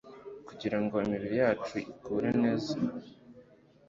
kugira 0.47 0.77
ngo 0.83 0.95
imibiri 1.05 1.35
yacu 1.43 1.73
ikure 1.89 2.29
neza 2.41 2.73